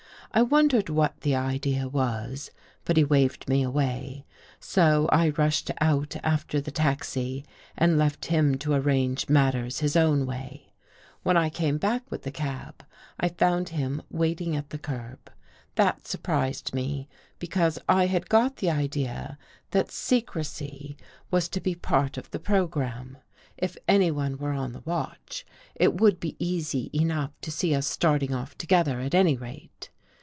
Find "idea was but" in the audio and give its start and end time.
1.35-2.95